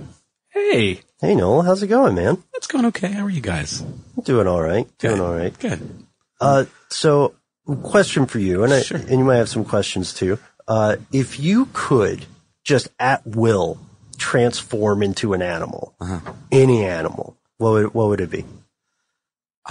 [0.49, 2.41] Hey, Hey Noel, how's it going, man?
[2.55, 3.11] It's going okay.
[3.11, 3.81] How are you guys?
[4.23, 4.87] Doing all right.
[4.99, 5.23] Doing Good.
[5.23, 5.59] all right.
[5.59, 6.05] Good.
[6.39, 7.35] Uh, so
[7.83, 8.97] question for you, and I, Sure.
[8.97, 10.39] and you might have some questions too.
[10.67, 12.25] Uh, if you could
[12.63, 13.79] just at will
[14.17, 16.19] transform into an animal, Uh-huh.
[16.51, 18.45] any animal, what would, what would it be?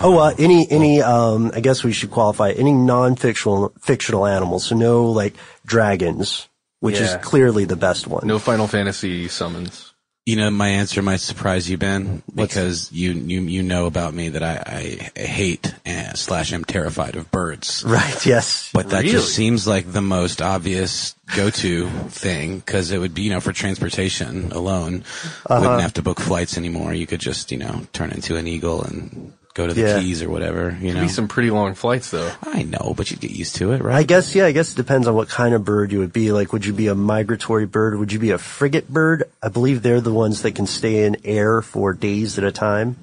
[0.00, 4.66] Oh, uh, any, any, um, I guess we should qualify any non-fictional, fictional animals.
[4.66, 5.34] So no like
[5.66, 6.48] dragons,
[6.80, 7.16] which Yeah.
[7.18, 8.26] is clearly the best one.
[8.26, 9.84] no Final Fantasy summons.
[10.26, 14.28] You know, my answer might surprise you, Ben, because you you you know about me
[14.28, 17.82] that I, I hate uh, slash am terrified of birds.
[17.86, 18.26] Right.
[18.26, 18.68] Yes.
[18.74, 19.12] But that Really?
[19.12, 23.54] just seems like the most obvious go-to thing because it would be, you know, for
[23.54, 25.02] transportation alone.
[25.46, 25.60] Uh-huh.
[25.62, 26.92] Wouldn't have to book flights anymore.
[26.92, 30.00] You could just, you know, turn into an eagle and go to the Yeah.
[30.00, 30.74] Keys or whatever.
[30.80, 32.30] You know, Be some pretty long flights though.
[32.42, 33.96] I know, but you'd get used to it, right?
[33.96, 36.32] I guess, yeah, I guess it depends on what kind of bird you would be.
[36.32, 37.98] Like, would you be a migratory bird?
[37.98, 39.24] Would you be a frigate bird?
[39.42, 42.96] I believe they're the ones that can stay in air for days at a time.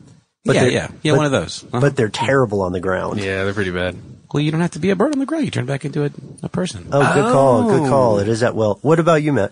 [0.45, 1.63] But yeah, they're- yeah, yeah, but- one of those.
[1.65, 1.79] Uh-huh.
[1.81, 3.19] But they're terrible on the ground.
[3.19, 3.95] Yeah, they're pretty bad.
[4.33, 5.45] well, you don't have to be a bird on the ground.
[5.45, 6.09] You turn back into a,
[6.43, 6.87] a person.
[6.91, 7.63] Oh, good call.
[7.69, 8.19] Good call.
[8.19, 8.79] It is that well.
[8.81, 9.51] What about you, Matt?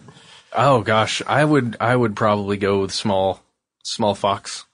[0.55, 3.41] Oh gosh, I would I would probably go with small
[3.83, 4.65] small fox.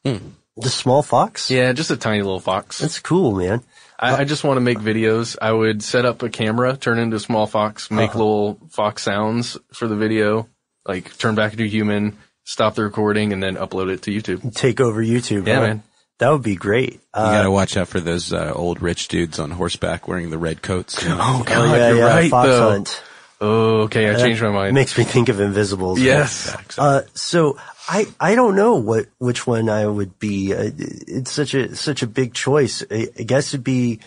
[0.61, 1.49] The small fox?
[1.49, 2.79] Yeah, just a tiny little fox.
[2.79, 3.61] That's cool, man.
[3.97, 5.35] I, I just want to make videos.
[5.41, 9.57] I would set up a camera, turn into a small fox, make little fox sounds
[9.73, 10.47] for the video,
[10.85, 14.53] like turn back into a human, stop the recording, and then upload it to YouTube.
[14.55, 15.47] Take over YouTube.
[15.47, 15.61] Yeah, huh?
[15.61, 15.83] man.
[16.19, 16.93] That would be great.
[16.93, 20.37] You Uh, gotta watch out for those uh, old rich dudes on horseback wearing the
[20.37, 21.01] red coats.
[21.03, 21.17] you know?
[21.19, 22.05] Oh oh, god, yeah, you're yeah.
[22.07, 22.69] right fox though.
[22.71, 23.03] hunt.
[23.41, 24.73] Oh, okay, I changed my mind.
[24.75, 25.99] Makes me think of Invisibles.
[26.01, 26.53] yes.
[26.77, 27.57] Uh, so
[27.91, 30.53] I, I don't know what, which one I would be.
[30.53, 32.83] Uh, it's such a, such a big choice.
[32.91, 33.99] I, I guess it'd be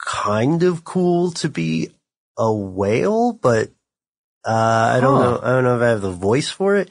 [0.00, 1.90] kind of cool to be
[2.38, 3.70] a whale, but,
[4.46, 5.24] uh, I don't Huh.
[5.24, 5.40] know.
[5.42, 6.90] I don't know if I have the voice for it.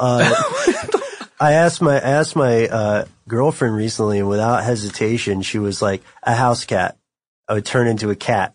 [0.00, 0.34] Uh,
[1.38, 6.02] I asked my, I asked my, uh, girlfriend recently and without hesitation, she was like,
[6.22, 6.96] a house cat.
[7.48, 8.54] I would turn into a cat.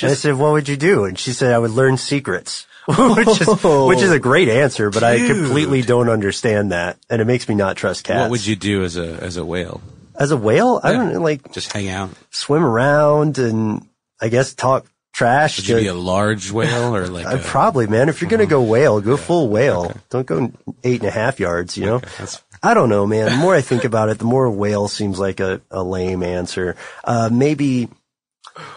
[0.00, 1.04] And I said, what would you do?
[1.04, 2.66] And she said, I would learn secrets.
[3.16, 6.98] which is, which is a great answer, but I completely don't understand that.
[7.08, 8.22] And it makes me not trust cats.
[8.22, 9.80] What would you do as a as a whale?
[10.18, 10.80] As a whale?
[10.82, 10.96] I Yeah.
[10.98, 12.10] don't know, like Just hang out?
[12.30, 13.86] swim around and
[14.20, 15.58] I guess talk trash.
[15.58, 18.08] Would to- you be a large whale or like Uh, a, probably, man.
[18.08, 19.94] If you're going to go whale, go full whale.
[20.10, 20.50] Don't go
[20.84, 21.98] eight and a half yards, you know?
[21.98, 23.24] that's- I don't know, man.
[23.30, 26.76] The more I think about it, the more whale seems like a, a lame answer.
[27.02, 27.88] Uh, maybe,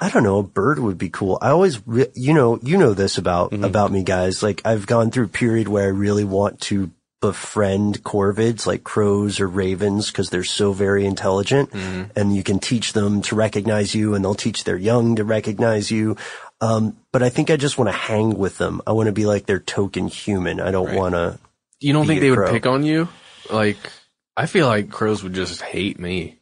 [0.02, 1.38] I don't know, a bird would be cool.
[1.42, 4.42] I always, re- you know, you know this about, about me guys.
[4.42, 9.40] Like I've gone through a period where I really want to befriend corvids like crows
[9.40, 14.14] or ravens because they're so very intelligent and you can teach them to recognize you
[14.14, 16.16] and they'll teach their young to recognize you.
[16.62, 18.82] Um, but I think I just want to hang with them.
[18.86, 20.60] I want to be like their token human.
[20.60, 20.96] I don't Right.
[20.98, 21.40] want to.
[21.80, 23.08] You don't think they would pick on you?
[23.50, 23.78] Like,
[24.38, 26.35] I feel like crows would just hate me.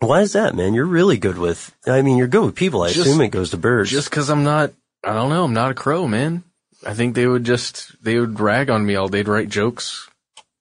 [0.00, 0.74] Why is that, man?
[0.74, 2.82] You're really good with, I mean, you're good with people.
[2.82, 3.90] I Just- assume it goes to birds.
[3.90, 4.72] Just cause I'm not,
[5.04, 6.44] I don't know, I'm not a crow, man.
[6.86, 10.08] I think they would just, they would rag on me all day, write jokes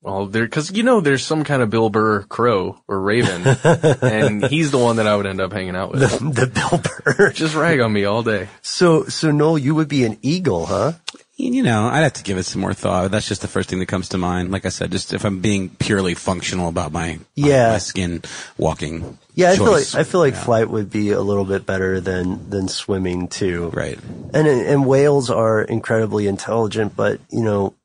[0.03, 3.45] all there, cause you know, there's some kind of Bill Burr crow or raven,
[4.01, 6.01] and he's the one that I would end up hanging out with.
[6.01, 6.81] the, the Bill
[7.15, 7.31] Burr.
[7.33, 8.47] Just rag on me all day.
[8.61, 10.93] So, so Noel, you would be an eagle, huh?
[11.35, 13.11] You know, I'd have to give it some more thought.
[13.11, 14.49] That's just the first thing that comes to mind.
[14.49, 17.73] Like I said, just if I'm being purely functional about my my- Yeah.
[17.73, 18.23] my, skin
[18.57, 19.19] walking.
[19.37, 19.95] Yeah, I feel like.
[19.95, 20.43] I feel like Yeah.
[20.43, 23.69] flight would be a little bit better than than swimming too.
[23.73, 23.99] Right.
[24.33, 27.75] And and whales are incredibly intelligent, but you know,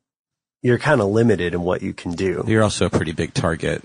[0.63, 2.43] you're kind of limited in what you can do.
[2.47, 3.85] You're also a pretty big target.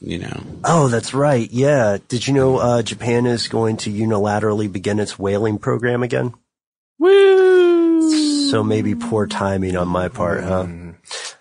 [0.00, 0.40] You know.
[0.62, 1.50] Oh, that's right.
[1.50, 1.98] Yeah.
[2.06, 6.34] Did you know uh, Japan is going to unilaterally begin its whaling program again?
[7.00, 8.48] Woo!
[8.50, 10.64] So maybe poor timing on my part, huh?
[10.64, 10.87] Mm,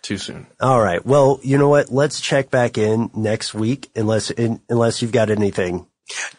[0.08, 0.47] too soon.
[0.60, 1.05] All right.
[1.05, 1.91] Well, you know what?
[1.91, 5.86] Let's check back in next week, unless in, unless you've got anything.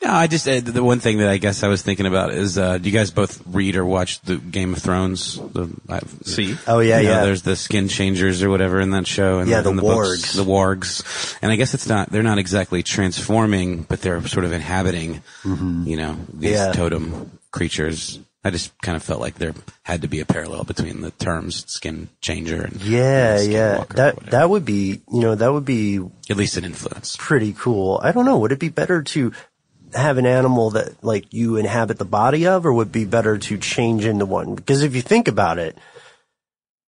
[0.03, 2.57] No, I just uh, the one thing that I guess I was thinking about is,
[2.57, 5.37] uh, do you guys both read or watch the Game of Thrones?
[5.37, 6.57] The I've, See?
[6.67, 7.25] Oh yeah, you know, yeah.
[7.27, 9.41] There's the skin changers or whatever in that show.
[9.41, 10.37] And Yeah, the and books, wargs.
[10.37, 11.37] the wargs.
[11.43, 15.97] And I guess it's not, they're not exactly transforming, but they're sort of inhabiting, you
[15.99, 16.67] know, these Mm-hmm.
[16.69, 16.73] Yeah.
[16.73, 18.21] totem creatures.
[18.45, 21.65] I just kind of felt like there had to be a parallel between the terms
[21.69, 23.85] skin changer and Yeah, and yeah.
[23.91, 27.17] That that would be, you know, that would be at least an influence.
[27.19, 28.01] pretty cool.
[28.03, 28.39] I don't know.
[28.39, 29.33] Would it be better to
[29.95, 33.39] have an animal that like you inhabit the body of, or would it be better
[33.39, 34.55] to change into one?
[34.55, 35.77] Because if you think about it,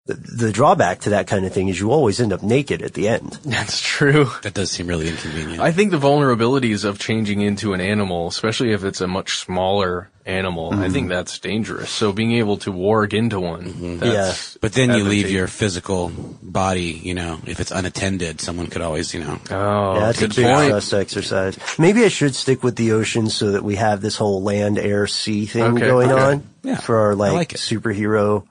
[0.06, 2.94] the, the drawback to that kind of thing is you always end up naked at
[2.94, 3.38] the end.
[3.44, 4.30] That's true.
[4.42, 5.60] That does seem really inconvenient.
[5.60, 10.08] I think the vulnerabilities of changing into an animal, especially if it's a much smaller
[10.24, 11.08] animal, I think mm-hmm.
[11.08, 11.88] that's dangerous.
[11.90, 13.98] So being able to warg into one, mm-hmm.
[13.98, 16.10] that's but then you leave your physical
[16.42, 20.28] body, you know, if it's unattended, someone could always, you know, Oh, yeah, that's a
[20.28, 20.70] big point.
[20.70, 21.58] trust exercise.
[21.78, 25.06] Maybe I should stick with the ocean so that we have this whole land, air,
[25.06, 26.22] sea thing Okay, going okay.
[26.22, 28.46] on Yeah, for our like, like superhero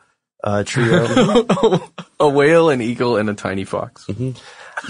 [0.46, 1.06] uh, trio.
[2.20, 4.08] a whale, an eagle, and a tiny fox.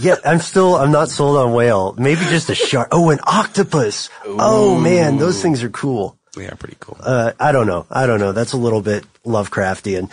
[0.02, 1.94] Yeah, I'm still, I'm not sold on whale.
[1.98, 2.90] Maybe just a shark.
[2.92, 4.10] Oh, an octopus.
[4.26, 6.18] Oh man, those things are cool.
[6.36, 6.98] they are pretty cool.
[7.00, 7.86] Uh, I don't know.
[7.90, 8.34] I don't know.
[8.34, 10.12] That's a little bit Lovecraftian.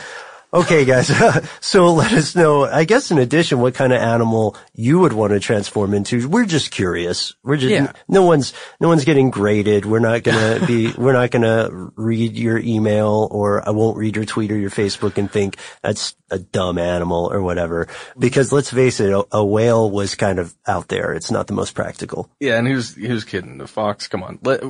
[0.54, 1.10] Okay, guys.
[1.60, 5.32] so let us know, I guess in addition, what kind of animal you would want
[5.32, 6.28] to transform into.
[6.28, 7.34] We're just curious.
[7.42, 7.92] We're just, Yeah.
[8.06, 9.86] no one's, no one's getting graded.
[9.86, 13.96] We're not going to be, we're not going to read your email or I won't
[13.96, 17.88] read your tweet or your Facebook and think that's a dumb animal or whatever.
[18.18, 21.14] Because let's face it, a, a whale was kind of out there.
[21.14, 22.28] It's not the most practical.
[22.40, 23.56] Yeah, and who's who's kidding?
[23.56, 24.06] The fox.
[24.08, 24.38] Come on.
[24.42, 24.62] Let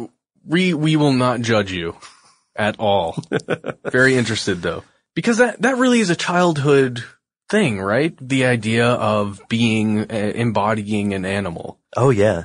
[0.46, 1.96] we we will not judge you
[2.54, 3.16] at all.
[3.90, 4.82] Very interested though,
[5.14, 7.04] because that that really is a childhood
[7.48, 8.16] thing, right?
[8.20, 11.78] The idea of being uh, embodying an animal.
[11.96, 12.44] Oh yeah,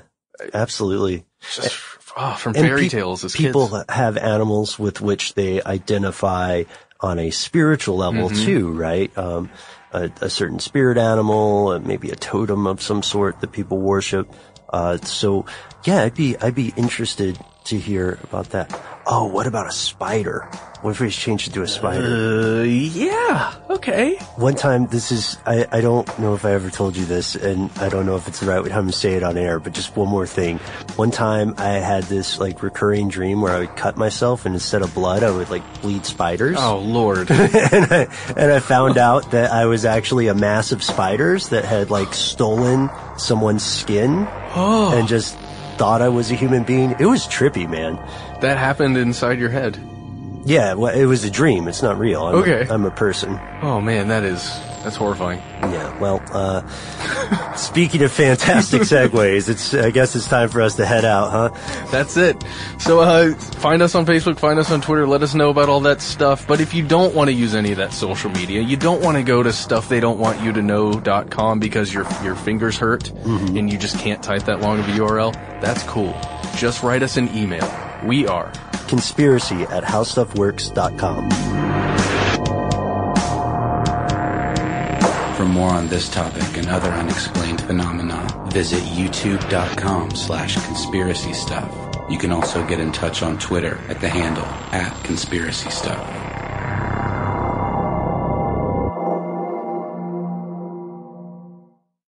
[0.53, 1.25] absolutely.
[1.53, 1.79] Just
[2.15, 3.85] ah, from fairy peop- tales as people kids.
[3.89, 6.63] have animals with which they identify
[6.99, 8.43] on a spiritual level Mhm.
[8.45, 9.15] too, right?
[9.17, 9.49] Um,
[9.93, 14.27] a, a certain spirit animal, uh, maybe a totem of some sort that people worship.
[14.73, 15.45] Uh, so
[15.85, 18.69] yeah, I'd be, I'd be interested to hear about that.
[19.09, 20.41] Oh, what about a spider?
[20.81, 22.59] What if we changed it to a spider?
[22.59, 23.53] Uh, yeah.
[23.69, 24.15] Okay.
[24.35, 27.71] One time, this is, I, I don't know if I ever told you this, and
[27.79, 29.95] I don't know if it's the right time to say it on air, but just
[29.95, 30.57] one more thing.
[30.97, 34.81] One time I had this like recurring dream where I would cut myself and instead
[34.81, 36.57] of blood, I would like bleed spiders.
[36.59, 37.31] Oh lord.
[37.31, 41.63] and, I, and I found out that I was actually a mass of spiders that
[41.65, 44.91] had like stolen someone's skin Oh.
[44.97, 45.37] and just
[45.77, 46.95] thought I was a human being.
[46.99, 47.95] It was trippy, man.
[48.41, 49.77] that happened inside your head.
[50.45, 51.67] Yeah, well, it was a dream.
[51.67, 52.23] It's not real.
[52.25, 52.65] I'm Okay.
[52.67, 53.37] A, I'm a person.
[53.61, 54.41] Oh man, that is
[54.83, 55.39] that's horrifying.
[55.61, 56.61] Yeah, well, uh,
[57.55, 61.87] speaking of fantastic segues, it's, I guess it's time for us to head out, huh?
[61.91, 62.43] That's it.
[62.79, 65.81] So uh, find us on Facebook, find us on Twitter, let us know about all
[65.81, 66.47] that stuff.
[66.47, 69.17] But if you don't want to use any of that social media, you don't want
[69.17, 73.09] to go to stuff they don't want you to know.com because your your fingers hurt
[73.09, 76.15] and you just can't type that long of a URL, that's cool.
[76.55, 77.69] Just write us an email.
[78.05, 78.51] We are
[78.87, 81.76] Conspiracy at howstuffworks.com.
[85.47, 91.69] more on this topic and other unexplained phenomena, visit youtube.com slash conspiracy stuff.
[92.09, 96.26] You can also get in touch on Twitter at the handle at conspiracy stuff.